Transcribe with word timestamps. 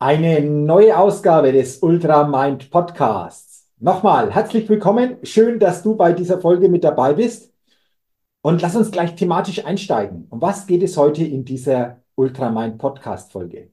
Eine 0.00 0.40
neue 0.42 0.96
Ausgabe 0.96 1.50
des 1.50 1.78
Ultra 1.78 2.22
Mind 2.28 2.70
Podcasts. 2.70 3.68
Nochmal 3.80 4.32
herzlich 4.32 4.68
willkommen. 4.68 5.16
Schön, 5.24 5.58
dass 5.58 5.82
du 5.82 5.96
bei 5.96 6.12
dieser 6.12 6.40
Folge 6.40 6.68
mit 6.68 6.84
dabei 6.84 7.14
bist. 7.14 7.52
Und 8.40 8.62
lass 8.62 8.76
uns 8.76 8.92
gleich 8.92 9.16
thematisch 9.16 9.66
einsteigen. 9.66 10.28
Um 10.30 10.40
was 10.40 10.68
geht 10.68 10.84
es 10.84 10.96
heute 10.96 11.24
in 11.24 11.44
dieser 11.44 12.00
Ultra 12.14 12.48
Mind 12.48 12.78
Podcast 12.78 13.32
Folge? 13.32 13.72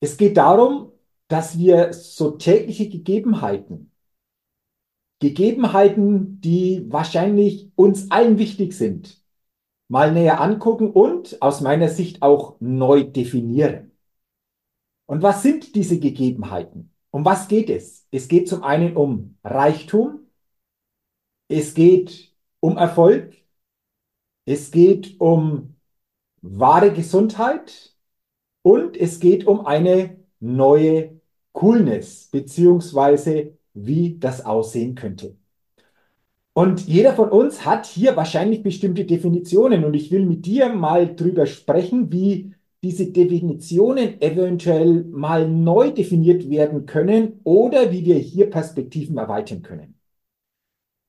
Es 0.00 0.18
geht 0.18 0.36
darum, 0.36 0.92
dass 1.28 1.56
wir 1.56 1.94
so 1.94 2.32
tägliche 2.32 2.90
Gegebenheiten, 2.90 3.90
Gegebenheiten, 5.20 6.38
die 6.42 6.84
wahrscheinlich 6.92 7.72
uns 7.76 8.10
allen 8.10 8.36
wichtig 8.36 8.74
sind, 8.74 9.22
mal 9.88 10.12
näher 10.12 10.42
angucken 10.42 10.90
und 10.90 11.40
aus 11.40 11.62
meiner 11.62 11.88
Sicht 11.88 12.20
auch 12.20 12.56
neu 12.60 13.04
definieren. 13.04 13.87
Und 15.08 15.22
was 15.22 15.42
sind 15.42 15.74
diese 15.74 15.98
Gegebenheiten? 15.98 16.92
Um 17.10 17.24
was 17.24 17.48
geht 17.48 17.70
es? 17.70 18.06
Es 18.10 18.28
geht 18.28 18.46
zum 18.46 18.62
einen 18.62 18.94
um 18.94 19.38
Reichtum, 19.42 20.26
es 21.48 21.72
geht 21.72 22.34
um 22.60 22.76
Erfolg, 22.76 23.34
es 24.44 24.70
geht 24.70 25.18
um 25.18 25.76
wahre 26.42 26.92
Gesundheit 26.92 27.96
und 28.60 28.98
es 28.98 29.18
geht 29.18 29.46
um 29.46 29.64
eine 29.64 30.18
neue 30.40 31.18
Coolness, 31.52 32.28
beziehungsweise 32.30 33.56
wie 33.72 34.18
das 34.18 34.44
aussehen 34.44 34.94
könnte. 34.94 35.38
Und 36.52 36.86
jeder 36.86 37.14
von 37.14 37.30
uns 37.30 37.64
hat 37.64 37.86
hier 37.86 38.14
wahrscheinlich 38.14 38.62
bestimmte 38.62 39.06
Definitionen 39.06 39.84
und 39.86 39.94
ich 39.94 40.10
will 40.10 40.26
mit 40.26 40.44
dir 40.44 40.68
mal 40.68 41.16
drüber 41.16 41.46
sprechen, 41.46 42.12
wie 42.12 42.54
diese 42.82 43.10
Definitionen 43.10 44.20
eventuell 44.22 45.04
mal 45.04 45.48
neu 45.48 45.90
definiert 45.90 46.48
werden 46.48 46.86
können 46.86 47.40
oder 47.44 47.90
wie 47.90 48.04
wir 48.04 48.16
hier 48.16 48.50
Perspektiven 48.50 49.18
erweitern 49.18 49.62
können. 49.62 49.98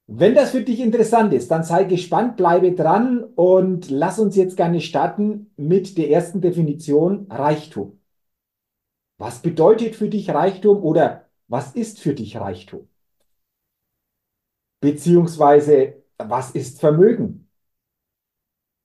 Wenn 0.07 0.33
das 0.33 0.51
für 0.51 0.63
dich 0.63 0.79
interessant 0.79 1.33
ist, 1.33 1.51
dann 1.51 1.63
sei 1.63 1.83
gespannt, 1.83 2.35
bleibe 2.35 2.73
dran 2.73 3.23
und 3.23 3.91
lass 3.91 4.17
uns 4.17 4.35
jetzt 4.35 4.57
gerne 4.57 4.81
starten 4.81 5.51
mit 5.55 5.99
der 5.99 6.09
ersten 6.09 6.41
Definition 6.41 7.27
Reichtum. 7.29 7.99
Was 9.19 9.41
bedeutet 9.41 9.95
für 9.95 10.09
dich 10.09 10.31
Reichtum 10.31 10.81
oder 10.81 11.29
was 11.47 11.75
ist 11.75 11.99
für 11.99 12.15
dich 12.15 12.37
Reichtum? 12.37 12.87
Beziehungsweise, 14.79 16.01
was 16.17 16.51
ist 16.51 16.79
Vermögen? 16.79 17.48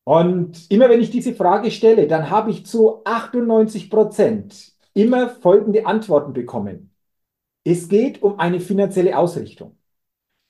Und 0.05 0.71
immer 0.71 0.89
wenn 0.91 1.01
ich 1.01 1.11
diese 1.11 1.35
Frage 1.35 1.71
stelle, 1.71 2.07
dann 2.07 2.31
habe 2.31 2.51
ich 2.51 2.67
zu 2.67 3.03
98 3.05 3.91
Prozent 3.91 4.73
immer 4.93 5.31
folgende 5.31 5.87
Antworten 5.87 6.33
bekommen. 6.33 6.95
Es 7.65 7.89
geht 7.89 8.23
um 8.23 8.39
eine 8.39 8.61
finanzielle 8.61 9.19
Ausrichtung. 9.19 9.79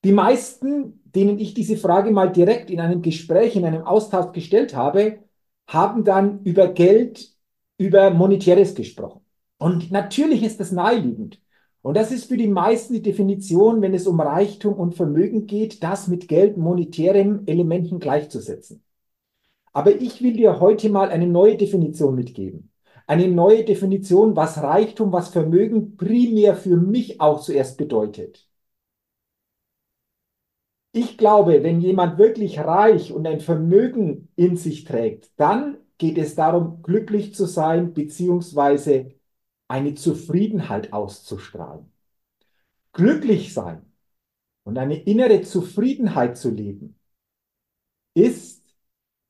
Die 0.04 0.12
meisten, 0.12 1.00
denen 1.04 1.38
ich 1.38 1.54
diese 1.54 1.76
Frage 1.78 2.10
mal 2.10 2.30
direkt 2.32 2.70
in 2.70 2.80
einem 2.80 3.02
Gespräch, 3.02 3.56
in 3.56 3.64
einem 3.64 3.84
Austausch 3.84 4.32
gestellt 4.32 4.76
habe, 4.76 5.20
haben 5.66 6.04
dann 6.04 6.42
über 6.44 6.68
Geld, 6.68 7.34
über 7.78 8.10
Monetäres 8.10 8.74
gesprochen. 8.74 9.22
Und 9.58 9.90
natürlich 9.90 10.42
ist 10.42 10.60
das 10.60 10.72
naheliegend. 10.72 11.40
Und 11.80 11.96
das 11.96 12.12
ist 12.12 12.26
für 12.26 12.36
die 12.36 12.48
meisten 12.48 12.94
die 12.94 13.02
Definition, 13.02 13.80
wenn 13.82 13.94
es 13.94 14.06
um 14.06 14.20
Reichtum 14.20 14.74
und 14.74 14.94
Vermögen 14.94 15.46
geht, 15.46 15.82
das 15.82 16.08
mit 16.08 16.28
Geld, 16.28 16.56
monetären 16.56 17.46
Elementen 17.46 17.98
gleichzusetzen. 17.98 18.83
Aber 19.74 20.00
ich 20.00 20.22
will 20.22 20.32
dir 20.34 20.60
heute 20.60 20.88
mal 20.88 21.10
eine 21.10 21.26
neue 21.26 21.56
Definition 21.58 22.14
mitgeben. 22.14 22.70
Eine 23.06 23.28
neue 23.28 23.64
Definition, 23.64 24.34
was 24.36 24.62
Reichtum, 24.62 25.12
was 25.12 25.28
Vermögen 25.28 25.96
primär 25.98 26.56
für 26.56 26.76
mich 26.78 27.20
auch 27.20 27.42
zuerst 27.42 27.76
bedeutet. 27.76 28.48
Ich 30.92 31.18
glaube, 31.18 31.62
wenn 31.64 31.80
jemand 31.80 32.18
wirklich 32.18 32.58
reich 32.60 33.12
und 33.12 33.26
ein 33.26 33.40
Vermögen 33.40 34.28
in 34.36 34.56
sich 34.56 34.84
trägt, 34.84 35.32
dann 35.36 35.76
geht 35.98 36.18
es 36.18 36.34
darum, 36.36 36.82
glücklich 36.82 37.34
zu 37.34 37.46
sein, 37.46 37.92
beziehungsweise 37.92 39.12
eine 39.68 39.94
Zufriedenheit 39.94 40.92
auszustrahlen. 40.92 41.90
Glücklich 42.92 43.52
sein 43.52 43.82
und 44.64 44.78
eine 44.78 45.02
innere 45.02 45.42
Zufriedenheit 45.42 46.38
zu 46.38 46.50
leben, 46.50 46.98
ist 48.14 48.53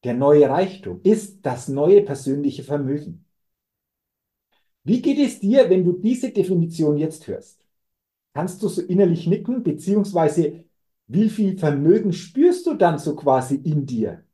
der 0.05 0.15
neue 0.15 0.49
Reichtum 0.49 1.01
ist 1.03 1.45
das 1.45 1.69
neue 1.69 2.03
persönliche 2.03 2.63
Vermögen. 2.63 3.25
Wie 4.85 5.01
geht 5.01 5.19
es 5.19 5.41
dir, 5.41 5.71
wenn 5.71 5.85
du 5.85 5.93
diese 5.95 6.31
Definition 6.31 6.99
jetzt 6.99 7.27
hörst? 7.27 7.67
Kannst 8.35 8.63
du 8.63 8.69
so 8.69 8.83
innerlich 8.83 9.27
nicken, 9.27 9.63
beziehungsweise 9.63 10.65
wie 11.07 11.31
viel 11.31 11.59
Vermögen 11.59 12.13
spürst 12.13 12.67
du 12.67 12.75
dann 12.75 12.99
so 12.99 13.17
quasi 13.17 13.57
in 13.57 13.87
dir? 13.87 14.25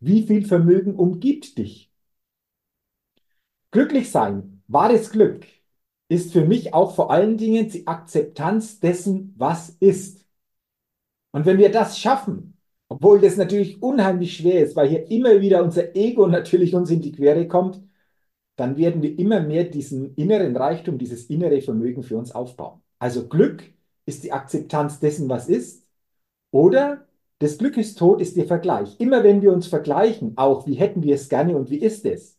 Wie 0.00 0.26
viel 0.26 0.44
Vermögen 0.46 0.96
umgibt 0.96 1.58
dich? 1.58 1.92
Glücklich 3.70 4.10
sein, 4.10 4.62
wahres 4.66 5.10
Glück, 5.10 5.46
ist 6.08 6.32
für 6.32 6.44
mich 6.44 6.74
auch 6.74 6.94
vor 6.94 7.12
allen 7.12 7.36
Dingen 7.36 7.68
die 7.68 7.86
Akzeptanz 7.86 8.80
dessen, 8.80 9.34
was 9.36 9.70
ist. 9.80 10.26
Und 11.32 11.46
wenn 11.46 11.58
wir 11.58 11.70
das 11.70 11.98
schaffen, 11.98 12.59
obwohl 12.90 13.20
das 13.20 13.36
natürlich 13.36 13.82
unheimlich 13.82 14.36
schwer 14.36 14.64
ist, 14.64 14.76
weil 14.76 14.88
hier 14.88 15.10
immer 15.10 15.40
wieder 15.40 15.62
unser 15.62 15.94
Ego 15.96 16.26
natürlich 16.26 16.74
uns 16.74 16.90
in 16.90 17.00
die 17.00 17.12
Quere 17.12 17.46
kommt, 17.48 17.80
dann 18.56 18.76
werden 18.76 19.02
wir 19.02 19.18
immer 19.18 19.40
mehr 19.40 19.64
diesen 19.64 20.14
inneren 20.16 20.56
Reichtum, 20.56 20.98
dieses 20.98 21.26
innere 21.26 21.62
Vermögen 21.62 22.02
für 22.02 22.18
uns 22.18 22.32
aufbauen. 22.32 22.82
Also 22.98 23.28
Glück 23.28 23.64
ist 24.06 24.24
die 24.24 24.32
Akzeptanz 24.32 25.00
dessen, 25.00 25.28
was 25.28 25.48
ist, 25.48 25.86
oder 26.50 27.06
des 27.40 27.58
Glückes 27.58 27.94
Tod 27.94 28.20
ist 28.20 28.36
der 28.36 28.46
Vergleich. 28.46 28.98
Immer 29.00 29.24
wenn 29.24 29.42
wir 29.42 29.52
uns 29.52 29.68
vergleichen, 29.68 30.36
auch 30.36 30.66
wie 30.66 30.74
hätten 30.74 31.02
wir 31.02 31.14
es 31.14 31.28
gerne 31.28 31.56
und 31.56 31.70
wie 31.70 31.78
ist 31.78 32.04
es? 32.04 32.38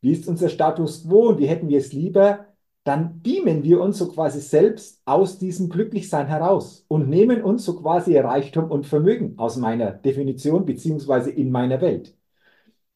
Wie 0.00 0.12
ist 0.12 0.28
unser 0.28 0.48
Status 0.50 1.04
quo 1.04 1.28
und 1.30 1.38
wie 1.38 1.46
hätten 1.46 1.68
wir 1.68 1.78
es 1.78 1.92
lieber? 1.92 2.46
Dann 2.84 3.22
beamen 3.22 3.62
wir 3.64 3.80
uns 3.80 3.98
so 3.98 4.08
quasi 4.08 4.40
selbst 4.40 5.00
aus 5.06 5.38
diesem 5.38 5.70
Glücklichsein 5.70 6.26
heraus 6.26 6.84
und 6.88 7.08
nehmen 7.08 7.42
uns 7.42 7.64
so 7.64 7.80
quasi 7.80 8.16
Reichtum 8.18 8.70
und 8.70 8.86
Vermögen 8.86 9.34
aus 9.38 9.56
meiner 9.56 9.92
Definition 9.92 10.66
beziehungsweise 10.66 11.30
in 11.30 11.50
meiner 11.50 11.80
Welt. 11.80 12.14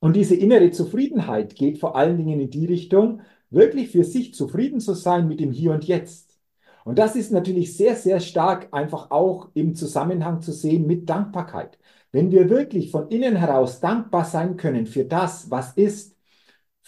Und 0.01 0.15
diese 0.17 0.35
innere 0.37 0.71
Zufriedenheit 0.71 1.55
geht 1.55 1.79
vor 1.79 1.97
allen 1.97 2.19
Dingen 2.19 2.41
in 2.41 2.51
die 2.51 2.67
Richtung, 2.67 3.23
wirklich 3.51 3.91
für 3.91 4.05
sich 4.05 4.35
zufrieden 4.35 4.81
zu 4.81 4.95
sein 4.95 5.27
mit 5.27 5.41
dem 5.41 5.53
Hier 5.53 5.73
und 5.73 5.85
Jetzt. 5.85 6.39
Und 6.85 6.99
das 6.99 7.17
ist 7.17 7.33
natürlich 7.33 7.77
sehr, 7.77 7.97
sehr 7.97 8.21
stark 8.21 8.69
einfach 8.73 9.11
auch 9.11 9.51
im 9.55 9.75
Zusammenhang 9.75 10.41
zu 10.41 10.53
sehen 10.53 10.87
mit 10.87 11.09
Dankbarkeit. 11.09 11.79
Wenn 12.13 12.31
wir 12.31 12.49
wirklich 12.51 12.91
von 12.91 13.09
innen 13.09 13.37
heraus 13.37 13.81
dankbar 13.81 14.25
sein 14.25 14.57
können 14.57 14.87
für 14.87 15.05
das, 15.05 15.51
was 15.51 15.73
ist, 15.75 16.15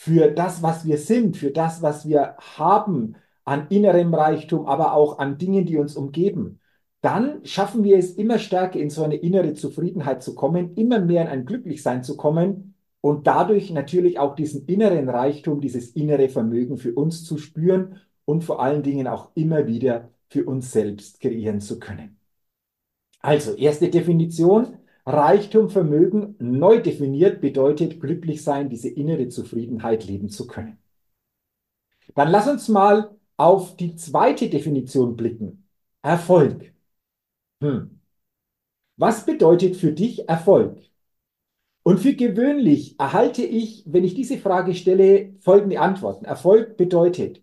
für 0.03 0.31
das, 0.31 0.63
was 0.63 0.87
wir 0.87 0.97
sind, 0.97 1.37
für 1.37 1.51
das, 1.51 1.83
was 1.83 2.09
wir 2.09 2.35
haben 2.57 3.17
an 3.45 3.67
innerem 3.69 4.15
Reichtum, 4.15 4.65
aber 4.65 4.95
auch 4.95 5.19
an 5.19 5.37
Dingen, 5.37 5.67
die 5.67 5.77
uns 5.77 5.95
umgeben, 5.95 6.59
dann 7.03 7.45
schaffen 7.45 7.85
wir 7.85 7.99
es 7.99 8.15
immer 8.15 8.39
stärker 8.39 8.79
in 8.81 8.89
so 8.89 9.03
eine 9.05 9.17
innere 9.17 9.53
Zufriedenheit 9.53 10.23
zu 10.23 10.35
kommen, 10.35 10.75
immer 10.77 11.01
mehr 11.01 11.21
in 11.21 11.29
ein 11.29 11.45
Glücklichsein 11.45 12.03
zu 12.03 12.17
kommen 12.17 12.77
und 13.03 13.27
dadurch 13.27 13.71
natürlich 13.73 14.19
auch 14.19 14.35
diesen 14.37 14.65
inneren 14.65 15.11
Reichtum, 15.11 15.61
dieses 15.61 15.91
innere 15.91 16.31
Vermögen 16.31 16.79
für 16.79 16.95
uns 16.95 17.25
zu 17.25 17.37
spüren 17.37 18.01
und 18.25 18.43
vor 18.43 18.63
allen 18.63 18.83
Dingen 18.83 19.07
auch 19.07 19.33
immer 19.35 19.67
wieder 19.67 20.09
für 20.29 20.47
uns 20.47 20.73
selbst 20.73 21.21
kreieren 21.21 21.61
zu 21.61 21.79
können. 21.79 22.17
Also, 23.21 23.55
erste 23.55 23.91
Definition, 23.91 24.79
Reichtum, 25.07 25.71
Vermögen 25.71 26.37
neu 26.39 26.81
definiert 26.81 27.41
bedeutet 27.41 28.01
glücklich 28.01 28.43
sein, 28.43 28.69
diese 28.69 28.89
innere 28.89 29.29
Zufriedenheit 29.29 30.05
leben 30.05 30.29
zu 30.29 30.47
können. 30.47 30.79
Dann 32.15 32.31
lass 32.31 32.49
uns 32.49 32.69
mal 32.69 33.17
auf 33.37 33.77
die 33.77 33.97
zweite 33.97 34.49
Definition 34.51 35.17
blicken. 35.17 35.69
Erfolg. 36.03 36.73
Hm. 37.63 38.01
Was 38.97 39.25
bedeutet 39.27 39.77
für 39.77 39.93
dich 39.93 40.29
Erfolg? 40.29 40.79
Und 41.83 41.99
für 41.99 42.15
gewöhnlich 42.15 42.99
erhalte 43.01 43.43
ich, 43.43 43.85
wenn 43.87 44.05
ich 44.05 44.15
diese 44.15 44.39
Frage 44.39 44.75
stelle, 44.75 45.35
folgende 45.41 45.81
Antworten. 45.81 46.25
Erfolg 46.27 46.77
bedeutet, 46.77 47.43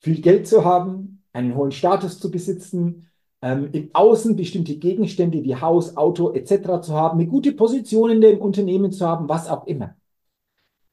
viel 0.00 0.20
Geld 0.20 0.46
zu 0.46 0.64
haben, 0.64 1.24
einen 1.32 1.54
hohen 1.54 1.72
Status 1.72 2.20
zu 2.20 2.30
besitzen, 2.30 3.10
ähm, 3.42 3.70
im 3.72 3.90
Außen 3.94 4.36
bestimmte 4.36 4.76
Gegenstände 4.76 5.42
wie 5.44 5.56
Haus, 5.56 5.96
Auto 5.96 6.32
etc. 6.32 6.80
zu 6.80 6.94
haben, 6.94 7.18
eine 7.18 7.28
gute 7.28 7.52
Position 7.52 8.10
in 8.10 8.20
dem 8.20 8.38
Unternehmen 8.40 8.92
zu 8.92 9.06
haben, 9.06 9.28
was 9.28 9.48
auch 9.48 9.66
immer. 9.66 9.96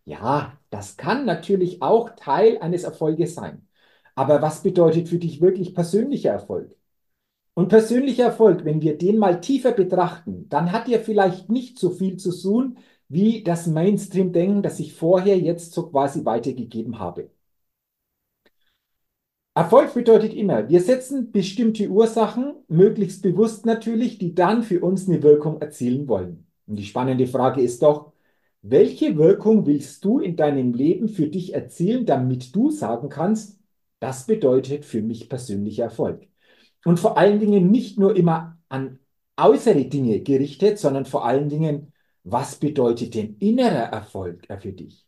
Ja, 0.05 0.59
das 0.69 0.97
kann 0.97 1.25
natürlich 1.25 1.81
auch 1.81 2.09
Teil 2.15 2.57
eines 2.59 2.83
Erfolges 2.83 3.35
sein. 3.35 3.67
Aber 4.15 4.41
was 4.41 4.61
bedeutet 4.63 5.07
für 5.09 5.17
dich 5.17 5.41
wirklich 5.41 5.73
persönlicher 5.73 6.31
Erfolg? 6.31 6.75
Und 7.55 7.69
persönlicher 7.69 8.25
Erfolg, 8.25 8.65
wenn 8.65 8.81
wir 8.81 8.97
den 8.97 9.17
mal 9.17 9.41
tiefer 9.41 9.71
betrachten, 9.73 10.49
dann 10.49 10.71
hat 10.71 10.89
er 10.89 10.99
vielleicht 11.01 11.49
nicht 11.49 11.79
so 11.79 11.91
viel 11.91 12.17
zu 12.17 12.31
tun 12.31 12.77
wie 13.09 13.43
das 13.43 13.67
Mainstream-Denken, 13.67 14.63
das 14.63 14.79
ich 14.79 14.93
vorher 14.95 15.37
jetzt 15.39 15.73
so 15.73 15.89
quasi 15.89 16.25
weitergegeben 16.25 16.99
habe. 16.99 17.29
Erfolg 19.55 19.93
bedeutet 19.93 20.33
immer, 20.33 20.67
wir 20.67 20.81
setzen 20.81 21.31
bestimmte 21.31 21.87
Ursachen, 21.87 22.55
möglichst 22.67 23.21
bewusst 23.21 23.67
natürlich, 23.67 24.17
die 24.17 24.33
dann 24.33 24.63
für 24.63 24.79
uns 24.81 25.07
eine 25.07 25.21
Wirkung 25.21 25.61
erzielen 25.61 26.07
wollen. 26.07 26.47
Und 26.65 26.77
die 26.77 26.85
spannende 26.85 27.27
Frage 27.27 27.61
ist 27.61 27.83
doch, 27.83 28.13
welche 28.63 29.17
Wirkung 29.17 29.65
willst 29.67 30.03
du 30.05 30.19
in 30.19 30.35
deinem 30.35 30.73
Leben 30.73 31.07
für 31.07 31.27
dich 31.27 31.53
erzielen, 31.53 32.05
damit 32.07 32.55
du 32.55 32.71
sagen 32.71 33.09
kannst, 33.09 33.59
das 33.99 34.25
bedeutet 34.25 34.85
für 34.85 35.01
mich 35.01 35.29
persönlicher 35.29 35.83
Erfolg. 35.83 36.27
Und 36.83 36.99
vor 36.99 37.17
allen 37.17 37.39
Dingen 37.39 37.69
nicht 37.69 37.99
nur 37.99 38.15
immer 38.15 38.57
an 38.69 38.99
äußere 39.37 39.85
Dinge 39.85 40.21
gerichtet, 40.21 40.79
sondern 40.79 41.05
vor 41.05 41.25
allen 41.25 41.49
Dingen, 41.49 41.93
was 42.23 42.55
bedeutet 42.55 43.13
denn 43.15 43.35
innerer 43.39 43.91
Erfolg 43.91 44.47
für 44.59 44.71
dich? 44.71 45.05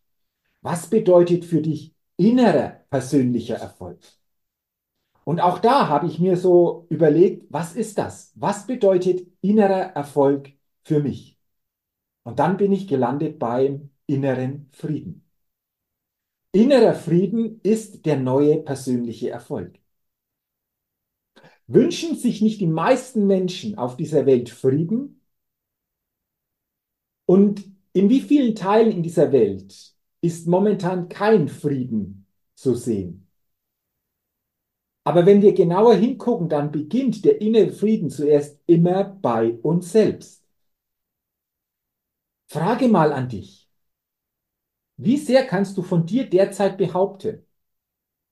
Was 0.61 0.87
bedeutet 0.87 1.45
für 1.45 1.61
dich 1.61 1.95
innerer 2.17 2.81
persönlicher 2.89 3.55
Erfolg? 3.55 3.99
Und 5.25 5.41
auch 5.41 5.59
da 5.59 5.89
habe 5.89 6.07
ich 6.07 6.19
mir 6.19 6.37
so 6.37 6.87
überlegt, 6.89 7.47
was 7.49 7.75
ist 7.75 7.97
das? 7.97 8.31
Was 8.35 8.67
bedeutet 8.67 9.27
innerer 9.41 9.93
Erfolg 9.95 10.53
für 10.83 11.01
mich? 11.01 11.39
Und 12.23 12.39
dann 12.39 12.57
bin 12.57 12.71
ich 12.71 12.87
gelandet 12.87 13.39
beim 13.39 13.91
inneren 14.07 14.69
Frieden. 14.73 15.25
Innerer 16.53 16.95
Frieden 16.95 17.59
ist 17.61 18.05
der 18.07 18.17
neue 18.17 18.57
persönliche 18.63 19.29
Erfolg. 19.29 19.77
Wünschen 21.67 22.15
sich 22.15 22.41
nicht 22.41 22.61
die 22.61 22.67
meisten 22.67 23.27
Menschen 23.27 23.77
auf 23.77 23.97
dieser 23.97 24.25
Welt 24.25 24.49
Frieden? 24.49 25.21
Und 27.25 27.65
in 27.93 28.09
wie 28.09 28.21
vielen 28.21 28.55
Teilen 28.55 28.91
in 28.91 29.03
dieser 29.03 29.31
Welt 29.31 29.93
ist 30.21 30.47
momentan 30.47 31.09
kein 31.09 31.47
Frieden 31.47 32.27
zu 32.55 32.75
sehen? 32.75 33.24
Aber 35.07 35.25
wenn 35.27 35.41
wir 35.43 35.53
genauer 35.53 35.95
hingucken, 35.95 36.49
dann 36.49 36.71
beginnt 36.71 37.23
der 37.25 37.39
innere 37.39 37.71
Frieden 37.71 38.09
zuerst 38.09 38.59
immer 38.65 39.03
bei 39.03 39.53
uns 39.61 39.91
selbst. 39.91 40.43
Frage 42.47 42.87
mal 42.87 43.13
an 43.13 43.29
dich. 43.29 43.69
Wie 44.97 45.17
sehr 45.17 45.45
kannst 45.45 45.77
du 45.77 45.83
von 45.83 46.05
dir 46.07 46.27
derzeit 46.27 46.77
behaupten, 46.77 47.45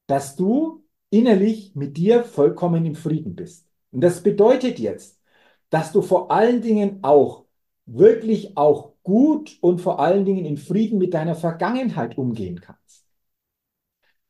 dass 0.08 0.36
du 0.36 0.84
innerlich 1.12 1.76
mit 1.76 1.96
dir 1.98 2.24
vollkommen 2.24 2.86
im 2.86 2.96
Frieden 2.96 3.36
bist? 3.36 3.68
Und 3.92 4.02
das 4.02 4.24
bedeutet 4.24 4.80
jetzt, 4.80 5.22
dass 5.70 5.92
du 5.92 6.02
vor 6.02 6.32
allen 6.32 6.62
Dingen 6.62 7.04
auch 7.04 7.46
wirklich 7.86 8.58
auch 8.58 8.94
gut 9.04 9.60
und 9.62 9.80
vor 9.80 10.00
allen 10.00 10.26
Dingen 10.26 10.46
in 10.46 10.58
Frieden 10.58 10.98
mit 10.98 11.14
deiner 11.14 11.36
Vergangenheit 11.36 12.18
umgehen 12.18 12.62
kannst 12.62 13.03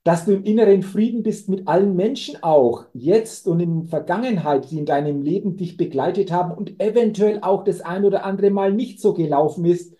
dass 0.04 0.26
du 0.26 0.34
im 0.34 0.44
inneren 0.44 0.84
Frieden 0.84 1.24
bist 1.24 1.48
mit 1.50 1.68
allen 1.68 1.96
Menschen 1.96 2.44
auch, 2.44 2.86
jetzt 2.94 3.48
und 3.48 3.60
in 3.62 3.86
Vergangenheit, 3.88 4.70
die 4.72 4.78
in 4.80 4.86
deinem 4.86 5.22
Leben 5.22 5.56
dich 5.58 5.78
begleitet 5.78 6.32
haben 6.32 6.52
und 6.54 6.80
eventuell 6.82 7.40
auch 7.42 7.64
das 7.64 7.82
ein 7.82 8.04
oder 8.06 8.26
andere 8.26 8.50
Mal 8.52 8.74
nicht 8.74 9.00
so 9.00 9.14
gelaufen 9.14 9.66
ist, 9.66 9.96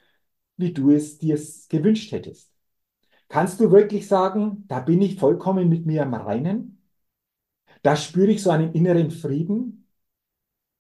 wie 0.58 0.74
du 0.74 0.92
es 0.92 1.20
dir 1.20 1.40
gewünscht 1.70 2.12
hättest. 2.12 2.52
Kannst 3.30 3.60
du 3.62 3.72
wirklich 3.72 4.08
sagen, 4.08 4.66
da 4.70 4.80
bin 4.82 5.02
ich 5.02 5.20
vollkommen 5.20 5.70
mit 5.70 5.86
mir 5.86 6.04
am 6.04 6.14
Reinen? 6.16 6.82
Da 7.84 7.96
spüre 7.96 8.32
ich 8.32 8.42
so 8.42 8.50
einen 8.50 8.74
inneren 8.74 9.12
Frieden? 9.12 9.88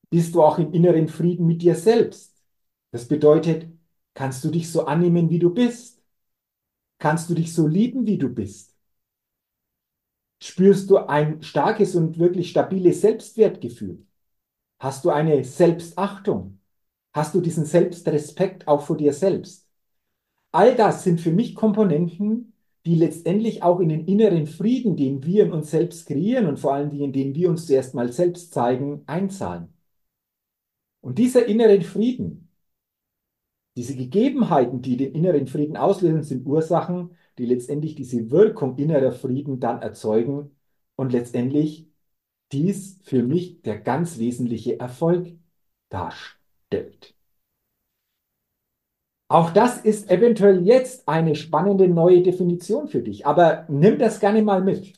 Bist 0.10 0.36
du 0.36 0.44
auch 0.44 0.60
im 0.60 0.72
inneren 0.74 1.08
Frieden 1.08 1.46
mit 1.48 1.62
dir 1.62 1.76
selbst? 1.76 2.36
Das 2.92 3.08
bedeutet, 3.08 3.68
kannst 4.14 4.44
du 4.44 4.50
dich 4.52 4.72
so 4.72 4.86
annehmen, 4.86 5.30
wie 5.30 5.40
du 5.40 5.54
bist? 5.54 6.02
Kannst 7.00 7.30
du 7.30 7.36
dich 7.36 7.54
so 7.54 7.68
lieben, 7.68 8.08
wie 8.08 8.18
du 8.18 8.30
bist? 8.30 8.73
Spürst 10.46 10.90
du 10.90 10.98
ein 10.98 11.42
starkes 11.42 11.96
und 11.96 12.20
wirklich 12.20 12.50
stabiles 12.50 13.00
Selbstwertgefühl? 13.00 14.06
Hast 14.78 15.06
du 15.06 15.10
eine 15.10 15.42
Selbstachtung? 15.46 16.60
Hast 17.14 17.34
du 17.34 17.40
diesen 17.40 17.64
Selbstrespekt 17.64 18.68
auch 18.68 18.82
vor 18.82 18.98
dir 18.98 19.14
selbst? 19.14 19.70
All 20.52 20.76
das 20.76 21.06
sind 21.06 21.22
für 21.22 21.32
mich 21.32 21.56
Komponenten, 21.56 22.52
die 22.86 22.96
letztendlich 22.96 23.64
auch 23.64 23.80
in 23.80 23.88
den 23.88 24.06
inneren 24.06 24.46
Frieden, 24.46 24.98
den 24.98 25.24
wir 25.24 25.46
in 25.46 25.54
uns 25.54 25.72
selbst 25.72 26.08
kreieren 26.08 26.48
und 26.48 26.60
vor 26.60 26.74
allen 26.74 26.90
Dingen, 26.90 27.14
den 27.14 27.34
wir 27.36 27.50
uns 27.50 27.66
zuerst 27.66 27.94
mal 27.94 28.12
selbst 28.12 28.54
zeigen, 28.54 29.04
einzahlen. 29.06 29.74
Und 31.00 31.20
dieser 31.20 31.46
innere 31.46 31.80
Frieden, 31.80 32.50
diese 33.78 33.96
Gegebenheiten, 33.96 34.82
die 34.82 34.98
den 34.98 35.14
inneren 35.14 35.48
Frieden 35.48 35.78
auslösen, 35.78 36.24
sind 36.24 36.46
Ursachen, 36.46 37.16
die 37.38 37.46
letztendlich 37.46 37.96
diese 37.96 38.32
Wirkung 38.32 38.78
innerer 38.78 39.12
Frieden 39.12 39.60
dann 39.60 39.82
erzeugen 39.82 40.56
und 40.96 41.12
letztendlich 41.12 41.88
dies 42.52 43.00
für 43.04 43.24
mich 43.24 43.62
der 43.64 43.80
ganz 43.80 44.20
wesentliche 44.20 44.80
Erfolg 44.80 45.36
darstellt. 45.90 47.16
Auch 49.28 49.50
das 49.50 49.80
ist 49.80 50.12
eventuell 50.12 50.66
jetzt 50.66 51.08
eine 51.08 51.36
spannende 51.36 51.88
neue 51.88 52.22
Definition 52.22 52.88
für 52.88 53.02
dich, 53.02 53.26
aber 53.26 53.66
nimm 53.68 53.98
das 53.98 54.20
gerne 54.20 54.44
mal 54.44 54.62
mit. 54.64 54.94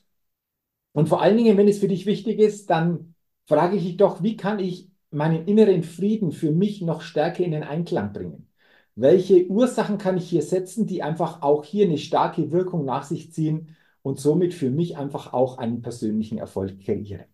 Und 0.94 1.10
vor 1.10 1.22
allen 1.22 1.38
Dingen, 1.38 1.58
wenn 1.58 1.68
es 1.68 1.80
für 1.80 1.88
dich 1.88 2.06
wichtig 2.06 2.40
ist, 2.40 2.70
dann 2.70 3.16
frage 3.48 3.78
ich 3.78 3.84
dich 3.84 3.98
doch, 3.98 4.24
wie 4.24 4.38
kann 4.38 4.60
ich 4.60 4.90
meinen 5.12 5.46
inneren 5.48 5.84
Frieden 5.84 6.32
für 6.32 6.52
mich 6.52 6.82
noch 6.82 7.02
stärker 7.02 7.44
in 7.44 7.52
den 7.52 7.64
Einklang 7.64 8.14
bringen? 8.14 8.50
Welche 8.96 9.48
Ursachen 9.48 9.98
kann 9.98 10.18
ich 10.18 10.30
hier 10.30 10.42
setzen, 10.42 10.88
die 10.88 11.04
einfach 11.04 11.42
auch 11.42 11.66
hier 11.66 11.86
eine 11.86 11.98
starke 11.98 12.52
Wirkung 12.52 12.86
nach 12.86 13.04
sich 13.04 13.34
ziehen 13.34 13.76
und 14.02 14.20
somit 14.20 14.54
für 14.54 14.70
mich 14.70 14.98
einfach 14.98 15.34
auch 15.34 15.58
einen 15.58 15.82
persönlichen 15.82 16.38
Erfolg 16.38 16.80
kreieren. 16.82 17.26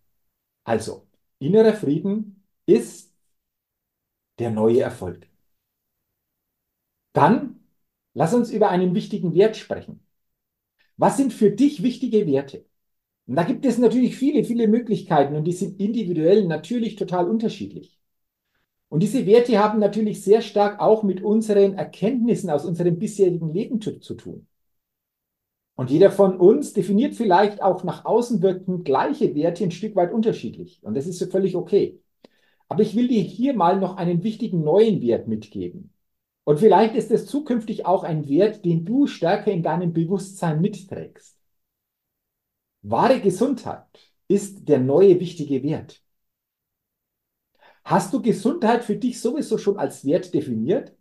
Also, 0.63 1.07
innerer 1.39 1.73
Frieden 1.73 2.43
ist 2.65 3.13
der 4.39 4.51
neue 4.51 4.81
Erfolg. 4.81 5.27
Dann 7.13 7.59
lass 8.13 8.33
uns 8.33 8.51
über 8.51 8.69
einen 8.69 8.95
wichtigen 8.95 9.33
Wert 9.33 9.55
sprechen. 9.57 10.05
Was 10.97 11.17
sind 11.17 11.33
für 11.33 11.51
dich 11.51 11.83
wichtige 11.83 12.27
Werte? 12.27 12.65
Und 13.27 13.35
da 13.37 13.43
gibt 13.43 13.65
es 13.65 13.77
natürlich 13.79 14.17
viele, 14.17 14.43
viele 14.45 14.67
Möglichkeiten 14.67 15.35
und 15.35 15.45
die 15.45 15.53
sind 15.53 15.79
individuell 15.79 16.47
natürlich 16.47 16.97
total 16.97 17.29
unterschiedlich. 17.29 18.00
Und 18.91 19.01
diese 19.03 19.25
Werte 19.25 19.57
haben 19.57 19.79
natürlich 19.79 20.21
sehr 20.21 20.41
stark 20.41 20.81
auch 20.81 21.01
mit 21.01 21.23
unseren 21.23 21.75
Erkenntnissen 21.75 22.49
aus 22.49 22.65
unserem 22.65 22.99
bisherigen 22.99 23.53
Leben 23.53 23.79
zu, 23.79 23.93
tun. 23.93 24.47
Und 25.75 25.89
jeder 25.89 26.11
von 26.11 26.37
uns 26.37 26.73
definiert 26.73 27.15
vielleicht 27.15 27.61
auch 27.61 27.85
nach 27.85 28.03
außen 28.03 28.41
wirkend 28.41 28.83
gleiche 28.83 29.33
Werte 29.33 29.63
ein 29.63 29.71
Stück 29.71 29.95
weit 29.95 30.11
unterschiedlich. 30.11 30.83
Und 30.83 30.95
das 30.95 31.07
ist 31.07 31.21
ja 31.21 31.27
völlig 31.27 31.55
okay. 31.55 32.01
Aber 32.67 32.81
ich 32.81 32.93
will 32.93 33.07
dir 33.07 33.21
hier 33.21 33.53
mal 33.53 33.79
noch 33.79 33.95
einen 33.95 34.23
wichtigen 34.23 34.61
neuen 34.61 35.01
Wert 35.01 35.25
mitgeben. 35.25 35.93
Und 36.43 36.59
vielleicht 36.59 36.93
ist 36.93 37.11
es 37.11 37.27
zukünftig 37.27 37.85
auch 37.85 38.03
ein 38.03 38.27
Wert, 38.27 38.65
den 38.65 38.83
du 38.83 39.07
stärker 39.07 39.53
in 39.53 39.63
deinem 39.63 39.93
Bewusstsein 39.93 40.59
mitträgst. 40.59 41.37
Wahre 42.81 43.21
Gesundheit 43.21 43.85
ist 44.27 44.67
der 44.67 44.79
neue 44.79 45.17
wichtige 45.21 45.63
Wert. 45.63 46.03
Hast 47.83 48.13
du 48.13 48.21
Gesundheit 48.21 48.83
für 48.83 48.95
dich 48.95 49.21
sowieso 49.21 49.57
schon 49.57 49.77
als 49.77 50.03
Wert 50.05 50.33
definiert? 50.33 50.93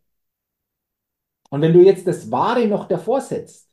Und 1.51 1.63
wenn 1.63 1.73
du 1.73 1.81
jetzt 1.81 2.07
das 2.07 2.31
Wahre 2.31 2.67
noch 2.67 2.87
davor 2.89 3.21
setzt, 3.21 3.69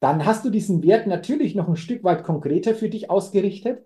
dann 0.00 0.24
hast 0.24 0.44
du 0.44 0.50
diesen 0.50 0.82
Wert 0.82 1.06
natürlich 1.06 1.54
noch 1.54 1.68
ein 1.68 1.76
Stück 1.76 2.02
weit 2.04 2.24
konkreter 2.24 2.74
für 2.74 2.88
dich 2.88 3.10
ausgerichtet. 3.10 3.84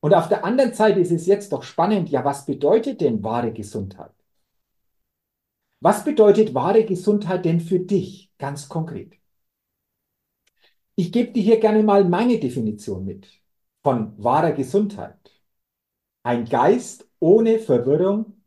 Und 0.00 0.14
auf 0.14 0.28
der 0.28 0.44
anderen 0.44 0.74
Seite 0.74 1.00
ist 1.00 1.12
es 1.12 1.26
jetzt 1.26 1.52
doch 1.52 1.62
spannend, 1.62 2.08
ja, 2.10 2.24
was 2.24 2.46
bedeutet 2.46 3.00
denn 3.00 3.22
wahre 3.22 3.52
Gesundheit? 3.52 4.12
Was 5.80 6.04
bedeutet 6.04 6.54
wahre 6.54 6.84
Gesundheit 6.84 7.44
denn 7.44 7.58
für 7.60 7.80
dich 7.80 8.30
ganz 8.38 8.68
konkret? 8.68 9.18
Ich 10.96 11.12
gebe 11.12 11.32
dir 11.32 11.42
hier 11.42 11.60
gerne 11.60 11.82
mal 11.82 12.04
meine 12.04 12.38
Definition 12.38 13.04
mit 13.06 13.26
von 13.82 14.12
wahrer 14.22 14.52
Gesundheit. 14.52 15.17
Ein 16.22 16.44
Geist 16.44 17.08
ohne 17.20 17.58
Verwirrung 17.58 18.42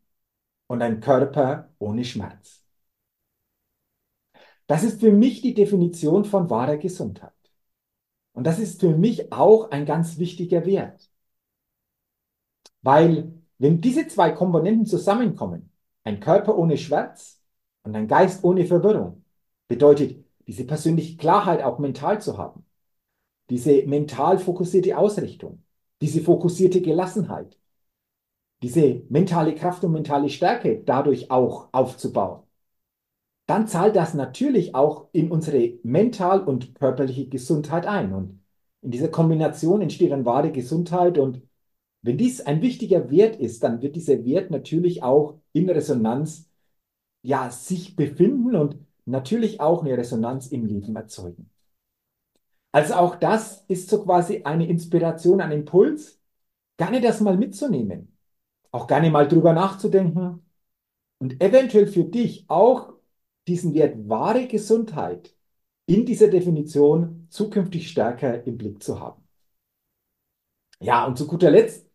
und 0.66 0.82
ein 0.82 1.00
Körper 1.00 1.70
ohne 1.78 2.04
Schmerz. 2.04 2.64
Das 4.66 4.84
ist 4.84 5.00
für 5.00 5.12
mich 5.12 5.42
die 5.42 5.54
Definition 5.54 6.24
von 6.24 6.48
wahrer 6.48 6.78
Gesundheit. 6.78 7.32
Und 8.32 8.44
das 8.44 8.58
ist 8.58 8.80
für 8.80 8.96
mich 8.96 9.32
auch 9.32 9.70
ein 9.70 9.84
ganz 9.84 10.18
wichtiger 10.18 10.64
Wert. 10.64 11.10
Weil 12.82 13.32
wenn 13.58 13.80
diese 13.80 14.08
zwei 14.08 14.30
Komponenten 14.32 14.86
zusammenkommen, 14.86 15.70
ein 16.04 16.20
Körper 16.20 16.56
ohne 16.56 16.76
Schmerz 16.78 17.40
und 17.84 17.94
ein 17.94 18.08
Geist 18.08 18.42
ohne 18.44 18.66
Verwirrung, 18.66 19.24
bedeutet 19.68 20.24
diese 20.46 20.64
persönliche 20.64 21.16
Klarheit 21.16 21.62
auch 21.62 21.78
mental 21.78 22.20
zu 22.20 22.38
haben, 22.38 22.64
diese 23.50 23.86
mental 23.86 24.38
fokussierte 24.38 24.96
Ausrichtung, 24.98 25.62
diese 26.00 26.22
fokussierte 26.22 26.80
Gelassenheit, 26.80 27.58
diese 28.62 29.02
mentale 29.08 29.54
Kraft 29.54 29.84
und 29.84 29.92
mentale 29.92 30.28
Stärke 30.28 30.82
dadurch 30.84 31.30
auch 31.30 31.68
aufzubauen, 31.72 32.42
dann 33.46 33.66
zahlt 33.66 33.96
das 33.96 34.14
natürlich 34.14 34.74
auch 34.74 35.08
in 35.12 35.30
unsere 35.30 35.78
mental 35.82 36.42
und 36.42 36.74
körperliche 36.74 37.28
Gesundheit 37.28 37.86
ein. 37.86 38.12
Und 38.12 38.40
in 38.82 38.90
dieser 38.92 39.08
Kombination 39.08 39.82
entsteht 39.82 40.12
dann 40.12 40.24
wahre 40.24 40.52
Gesundheit. 40.52 41.18
Und 41.18 41.42
wenn 42.02 42.18
dies 42.18 42.40
ein 42.40 42.62
wichtiger 42.62 43.10
Wert 43.10 43.36
ist, 43.36 43.62
dann 43.62 43.82
wird 43.82 43.96
dieser 43.96 44.24
Wert 44.24 44.50
natürlich 44.50 45.02
auch 45.02 45.40
in 45.52 45.68
Resonanz 45.68 46.48
ja, 47.22 47.50
sich 47.50 47.96
befinden 47.96 48.56
und 48.56 48.76
natürlich 49.04 49.60
auch 49.60 49.82
eine 49.84 49.96
Resonanz 49.96 50.48
im 50.48 50.66
Leben 50.66 50.96
erzeugen. 50.96 51.50
Also 52.72 52.94
auch 52.94 53.16
das 53.16 53.64
ist 53.68 53.88
so 53.90 54.02
quasi 54.02 54.42
eine 54.44 54.66
Inspiration, 54.66 55.40
ein 55.40 55.52
Impuls, 55.52 56.20
gerne 56.78 57.00
das 57.00 57.20
mal 57.20 57.36
mitzunehmen, 57.36 58.11
auch 58.72 58.86
gerne 58.88 59.10
mal 59.10 59.28
drüber 59.28 59.54
nachzudenken 59.54 60.44
und 61.18 61.42
eventuell 61.42 61.86
für 61.88 62.04
dich 62.04 62.46
auch 62.48 62.94
diesen 63.48 63.74
Wert 63.74 64.08
wahre 64.08 64.46
Gesundheit 64.48 65.34
in 65.86 66.06
dieser 66.06 66.28
Definition 66.28 67.26
zukünftig 67.30 67.90
stärker 67.90 68.46
im 68.46 68.58
Blick 68.58 68.82
zu 68.82 69.00
haben. 69.00 69.22
Ja, 70.80 71.06
und 71.06 71.16
zu 71.16 71.26
guter 71.26 71.50
Letzt, 71.50 71.88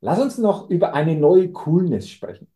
lass 0.00 0.20
uns 0.20 0.36
noch 0.38 0.68
über 0.70 0.92
eine 0.94 1.16
neue 1.16 1.50
Coolness 1.52 2.08
sprechen. 2.10 2.48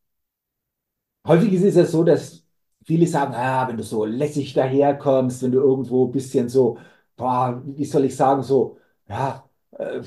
Häufig 1.26 1.52
ist 1.52 1.64
es 1.64 1.74
ja 1.76 1.84
so, 1.84 2.04
dass 2.04 2.44
viele 2.84 3.06
sagen, 3.06 3.34
ah, 3.34 3.66
wenn 3.68 3.76
du 3.76 3.82
so 3.82 4.04
lässig 4.04 4.52
daherkommst, 4.54 5.42
wenn 5.42 5.52
du 5.52 5.58
irgendwo 5.60 6.06
ein 6.06 6.12
bisschen 6.12 6.48
so, 6.48 6.78
boah, 7.16 7.60
wie 7.66 7.84
soll 7.84 8.04
ich 8.04 8.14
sagen, 8.16 8.42
so, 8.42 8.78
ja, 9.08 9.48
äh, 9.72 10.02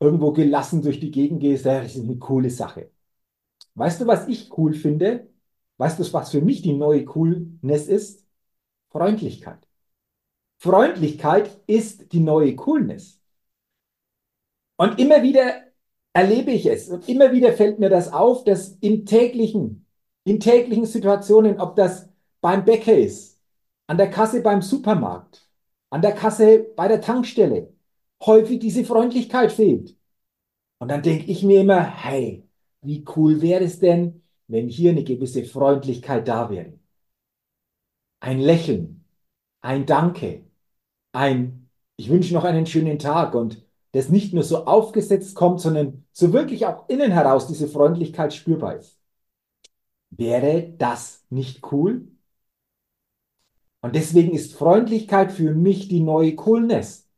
irgendwo 0.00 0.32
gelassen 0.32 0.82
durch 0.82 1.00
die 1.00 1.10
Gegend 1.10 1.40
gehst, 1.40 1.64
ja, 1.64 1.80
das 1.82 1.96
ist 1.96 2.04
eine 2.04 2.18
coole 2.18 2.50
Sache. 2.50 2.90
Weißt 3.78 4.00
du, 4.00 4.06
was 4.06 4.28
ich 4.28 4.56
cool 4.58 4.74
finde? 4.74 5.28
Weißt 5.78 5.98
du, 5.98 6.12
was 6.12 6.30
für 6.30 6.40
mich 6.40 6.62
die 6.62 6.72
neue 6.72 7.04
Coolness 7.04 7.86
ist? 7.86 8.26
Freundlichkeit. 8.90 9.66
Freundlichkeit 10.58 11.60
ist 11.66 12.12
die 12.12 12.20
neue 12.20 12.56
Coolness. 12.56 13.20
Und 14.76 14.98
immer 14.98 15.22
wieder 15.22 15.62
erlebe 16.12 16.50
ich 16.50 16.66
es 16.66 16.88
und 16.88 17.08
immer 17.08 17.32
wieder 17.32 17.52
fällt 17.52 17.78
mir 17.78 17.90
das 17.90 18.12
auf, 18.12 18.44
dass 18.44 18.70
im 18.80 19.06
täglichen 19.06 19.86
in 20.24 20.40
täglichen 20.40 20.84
Situationen, 20.84 21.60
ob 21.60 21.74
das 21.76 22.08
beim 22.40 22.64
Bäcker 22.64 22.96
ist, 22.96 23.40
an 23.86 23.96
der 23.96 24.10
Kasse 24.10 24.42
beim 24.42 24.60
Supermarkt, 24.62 25.48
an 25.90 26.02
der 26.02 26.12
Kasse 26.12 26.66
bei 26.76 26.88
der 26.88 27.00
Tankstelle, 27.00 27.72
häufig 28.24 28.58
diese 28.60 28.84
Freundlichkeit 28.84 29.52
fehlt. 29.52 29.96
Und 30.78 30.90
dann 30.90 31.02
denke 31.02 31.26
ich 31.26 31.42
mir 31.42 31.62
immer, 31.62 31.82
hey, 31.82 32.47
wie 32.88 33.04
cool 33.16 33.42
wäre 33.42 33.64
es 33.64 33.78
denn, 33.80 34.22
wenn 34.48 34.68
hier 34.68 34.92
eine 34.92 35.04
gewisse 35.04 35.44
Freundlichkeit 35.44 36.26
da 36.26 36.50
wäre. 36.50 36.72
Ein 38.20 38.40
Lächeln, 38.40 39.04
ein 39.60 39.86
Danke, 39.86 40.46
ein 41.12 41.70
Ich 41.96 42.10
wünsche 42.10 42.34
noch 42.34 42.44
einen 42.44 42.66
schönen 42.66 42.98
Tag 42.98 43.34
und 43.34 43.64
das 43.92 44.08
nicht 44.08 44.32
nur 44.34 44.44
so 44.44 44.66
aufgesetzt 44.66 45.34
kommt, 45.34 45.60
sondern 45.60 46.06
so 46.12 46.32
wirklich 46.32 46.66
auch 46.66 46.88
innen 46.88 47.12
heraus 47.12 47.46
diese 47.46 47.68
Freundlichkeit 47.68 48.32
spürbar 48.34 48.76
ist. 48.76 48.98
Wäre 50.10 50.74
das 50.78 51.24
nicht 51.30 51.72
cool? 51.72 52.08
Und 53.80 53.94
deswegen 53.94 54.32
ist 54.32 54.54
Freundlichkeit 54.54 55.32
für 55.32 55.54
mich 55.54 55.88
die 55.88 56.00
neue 56.00 56.34
Coolness. 56.36 57.08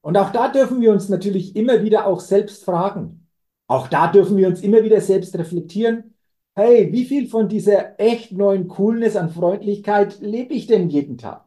Und 0.00 0.16
auch 0.16 0.32
da 0.32 0.48
dürfen 0.48 0.80
wir 0.80 0.92
uns 0.92 1.08
natürlich 1.08 1.54
immer 1.56 1.82
wieder 1.82 2.06
auch 2.06 2.20
selbst 2.20 2.64
fragen. 2.64 3.21
Auch 3.66 3.88
da 3.88 4.08
dürfen 4.08 4.36
wir 4.36 4.48
uns 4.48 4.60
immer 4.62 4.82
wieder 4.82 5.00
selbst 5.00 5.36
reflektieren. 5.36 6.14
Hey, 6.54 6.92
wie 6.92 7.04
viel 7.06 7.28
von 7.28 7.48
dieser 7.48 7.98
echt 7.98 8.32
neuen 8.32 8.68
Coolness 8.68 9.16
an 9.16 9.30
Freundlichkeit 9.30 10.20
lebe 10.20 10.52
ich 10.54 10.66
denn 10.66 10.90
jeden 10.90 11.16
Tag? 11.18 11.46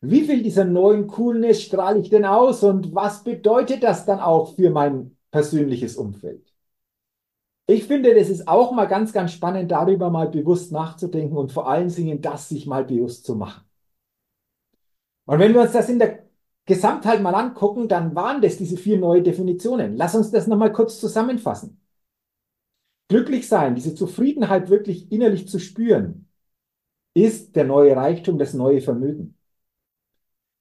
Wie 0.00 0.22
viel 0.22 0.42
dieser 0.42 0.64
neuen 0.64 1.06
Coolness 1.06 1.62
strahle 1.62 2.00
ich 2.00 2.10
denn 2.10 2.24
aus 2.24 2.62
und 2.62 2.94
was 2.94 3.24
bedeutet 3.24 3.82
das 3.82 4.04
dann 4.04 4.20
auch 4.20 4.54
für 4.54 4.70
mein 4.70 5.16
persönliches 5.30 5.96
Umfeld? 5.96 6.52
Ich 7.68 7.84
finde, 7.84 8.14
das 8.14 8.28
ist 8.28 8.46
auch 8.46 8.72
mal 8.72 8.86
ganz, 8.86 9.12
ganz 9.12 9.32
spannend, 9.32 9.70
darüber 9.72 10.10
mal 10.10 10.28
bewusst 10.28 10.70
nachzudenken 10.72 11.36
und 11.36 11.52
vor 11.52 11.68
allen 11.68 11.88
Dingen 11.88 12.20
das 12.20 12.48
sich 12.48 12.66
mal 12.66 12.84
bewusst 12.84 13.24
zu 13.24 13.34
machen. 13.34 13.64
Und 15.26 15.38
wenn 15.40 15.52
wir 15.54 15.62
uns 15.62 15.72
das 15.72 15.88
in 15.88 15.98
der 15.98 16.25
Gesamtheit 16.66 17.22
mal 17.22 17.34
angucken, 17.34 17.88
dann 17.88 18.14
waren 18.14 18.42
das 18.42 18.56
diese 18.58 18.76
vier 18.76 18.98
neue 18.98 19.22
Definitionen. 19.22 19.96
Lass 19.96 20.14
uns 20.14 20.30
das 20.30 20.46
nochmal 20.46 20.72
kurz 20.72 21.00
zusammenfassen. 21.00 21.80
Glücklich 23.08 23.48
sein, 23.48 23.74
diese 23.76 23.94
Zufriedenheit 23.94 24.68
wirklich 24.68 25.10
innerlich 25.12 25.48
zu 25.48 25.60
spüren, 25.60 26.28
ist 27.14 27.56
der 27.56 27.64
neue 27.64 27.96
Reichtum, 27.96 28.38
das 28.38 28.54
neue 28.54 28.80
Vermögen. 28.80 29.36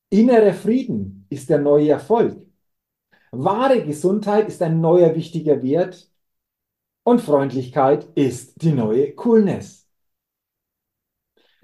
Innerer 0.09 0.53
Frieden 0.53 1.25
ist 1.29 1.49
der 1.49 1.59
neue 1.59 1.89
Erfolg. 1.89 2.45
Wahre 3.31 3.83
Gesundheit 3.83 4.47
ist 4.47 4.61
ein 4.61 4.81
neuer 4.81 5.15
wichtiger 5.15 5.61
Wert 5.61 6.09
und 7.03 7.21
Freundlichkeit 7.21 8.07
ist 8.15 8.61
die 8.61 8.71
neue 8.73 9.13
Coolness. 9.13 9.84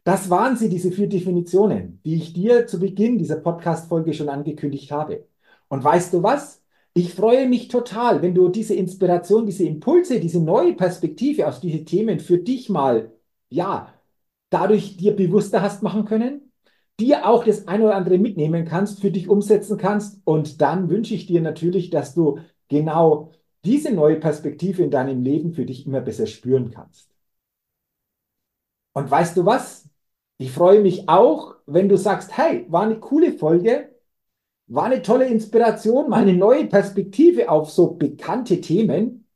Das 0.04 0.30
waren 0.30 0.58
sie, 0.58 0.70
diese 0.70 0.92
vier 0.92 1.08
Definitionen, 1.08 2.02
die 2.04 2.16
ich 2.16 2.34
dir 2.34 2.66
zu 2.68 2.80
Beginn 2.80 3.18
dieser 3.20 3.36
Podcast-Folge 3.38 4.14
schon 4.14 4.30
angekündigt 4.30 4.92
habe. 4.92 5.28
Und 5.68 5.84
weißt 5.84 6.14
du 6.14 6.24
was? 6.24 6.64
Ich 6.94 7.14
freue 7.14 7.48
mich 7.48 7.68
total, 7.68 8.22
wenn 8.22 8.36
du 8.36 8.50
diese 8.50 8.74
Inspiration, 8.74 9.46
diese 9.46 9.64
Impulse, 9.64 10.20
diese 10.20 10.42
neue 10.42 10.74
Perspektive 10.74 11.48
auf 11.48 11.60
diese 11.60 11.86
Themen 11.86 12.20
für 12.20 12.38
dich 12.40 12.70
mal, 12.70 13.12
ja, 13.50 13.94
dadurch 14.50 14.98
dir 14.98 15.16
bewusster 15.16 15.62
hast 15.62 15.84
machen 15.84 16.06
können, 16.06 16.52
dir 17.00 17.28
auch 17.28 17.44
das 17.46 17.68
eine 17.68 17.86
oder 17.86 17.96
andere 17.96 18.18
mitnehmen 18.18 18.66
kannst, 18.66 19.02
für 19.02 19.12
dich 19.12 19.30
umsetzen 19.30 19.78
kannst. 19.78 20.22
Und 20.26 20.62
dann 20.62 20.90
wünsche 20.90 21.14
ich 21.16 21.28
dir 21.28 21.42
natürlich, 21.42 21.90
dass 21.90 22.14
du 22.14 22.40
genau 22.68 23.32
diese 23.66 23.94
neue 23.94 24.20
Perspektive 24.20 24.84
in 24.84 24.92
deinem 24.92 25.24
Leben 25.24 25.54
für 25.54 25.66
dich 25.66 25.86
immer 25.86 26.02
besser 26.02 26.28
spüren 26.28 26.72
kannst. 26.72 27.10
Und 28.94 29.10
weißt 29.10 29.38
du 29.38 29.46
was? 29.46 29.81
Ich 30.42 30.52
freue 30.52 30.82
mich 30.82 31.08
auch, 31.08 31.56
wenn 31.68 31.88
du 31.88 31.98
sagst, 31.98 32.36
hey, 32.36 32.66
war 32.68 32.82
eine 32.82 33.00
coole 33.00 33.34
Folge, 33.34 33.92
war 34.68 34.86
eine 34.86 35.04
tolle 35.04 35.28
Inspiration, 35.28 36.10
mal 36.10 36.24
eine 36.24 36.34
neue 36.34 36.66
Perspektive 36.66 37.48
auf 37.48 37.70
so 37.70 37.92
bekannte 37.94 38.60
Themen. 38.60 39.28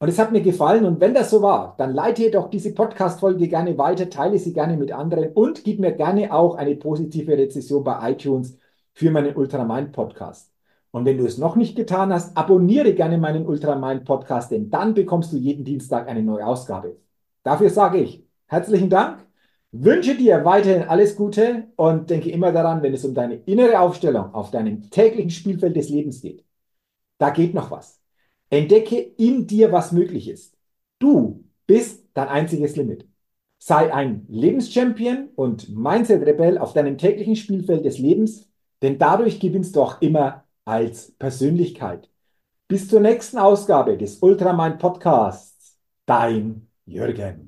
Und 0.00 0.08
es 0.08 0.18
hat 0.18 0.32
mir 0.32 0.42
gefallen. 0.42 0.84
Und 0.84 1.00
wenn 1.00 1.14
das 1.14 1.30
so 1.30 1.40
war, 1.40 1.76
dann 1.78 1.94
leite 1.94 2.30
doch 2.30 2.50
diese 2.50 2.74
Podcast-Folge 2.74 3.48
gerne 3.48 3.78
weiter, 3.78 4.10
teile 4.10 4.38
sie 4.38 4.52
gerne 4.52 4.76
mit 4.76 4.92
anderen 4.92 5.32
und 5.32 5.64
gib 5.64 5.80
mir 5.80 5.92
gerne 5.92 6.30
auch 6.30 6.56
eine 6.56 6.76
positive 6.76 7.32
Rezession 7.38 7.82
bei 7.82 8.12
iTunes 8.12 8.58
für 8.92 9.10
meinen 9.10 9.34
Ultramind 9.34 9.92
Podcast. 9.92 10.52
Und 10.90 11.06
wenn 11.06 11.16
du 11.16 11.24
es 11.24 11.38
noch 11.38 11.56
nicht 11.56 11.74
getan 11.74 12.12
hast, 12.12 12.36
abonniere 12.36 12.92
gerne 12.92 13.16
meinen 13.16 13.46
Ultramind 13.46 14.04
Podcast, 14.04 14.50
denn 14.50 14.68
dann 14.68 14.92
bekommst 14.92 15.32
du 15.32 15.38
jeden 15.38 15.64
Dienstag 15.64 16.06
eine 16.06 16.22
neue 16.22 16.46
Ausgabe. 16.46 16.98
Dafür 17.44 17.70
sage 17.70 17.98
ich 18.00 18.26
herzlichen 18.46 18.90
Dank, 18.90 19.27
wünsche 19.72 20.16
dir 20.16 20.44
weiterhin 20.44 20.88
alles 20.88 21.16
Gute 21.16 21.68
und 21.76 22.10
denke 22.10 22.30
immer 22.30 22.52
daran, 22.52 22.82
wenn 22.82 22.94
es 22.94 23.04
um 23.04 23.14
deine 23.14 23.36
innere 23.36 23.80
Aufstellung 23.80 24.34
auf 24.34 24.50
deinem 24.50 24.90
täglichen 24.90 25.30
Spielfeld 25.30 25.76
des 25.76 25.88
Lebens 25.88 26.20
geht. 26.20 26.44
Da 27.18 27.30
geht 27.30 27.54
noch 27.54 27.70
was. 27.70 28.00
Entdecke 28.50 28.98
in 28.98 29.46
dir, 29.46 29.72
was 29.72 29.92
möglich 29.92 30.28
ist. 30.28 30.56
Du 30.98 31.44
bist 31.66 32.06
dein 32.14 32.28
einziges 32.28 32.76
Limit. 32.76 33.06
Sei 33.58 33.92
ein 33.92 34.24
Lebenschampion 34.28 35.30
und 35.34 35.68
Mindset-Rebell 35.68 36.58
auf 36.58 36.72
deinem 36.72 36.96
täglichen 36.96 37.36
Spielfeld 37.36 37.84
des 37.84 37.98
Lebens, 37.98 38.48
denn 38.82 38.98
dadurch 38.98 39.40
gewinnst 39.40 39.76
du 39.76 39.82
auch 39.82 40.00
immer 40.00 40.44
als 40.64 41.12
Persönlichkeit. 41.18 42.08
Bis 42.68 42.88
zur 42.88 43.00
nächsten 43.00 43.38
Ausgabe 43.38 43.96
des 43.98 44.18
Ultramind 44.18 44.78
Podcasts. 44.78 45.78
Dein 46.06 46.68
Jürgen. 46.86 47.47